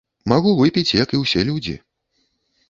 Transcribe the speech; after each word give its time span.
Магу 0.31 0.53
выпіць, 0.61 0.93
як 1.03 1.13
і 1.17 1.19
ўсе 1.23 1.45
людзі. 1.51 1.77